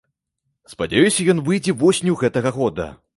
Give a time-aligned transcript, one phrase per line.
[0.73, 2.89] Спадзяюся, ён выйдзе восенню гэтага года.